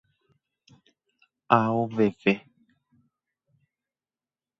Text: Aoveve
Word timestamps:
Aoveve 1.57 2.33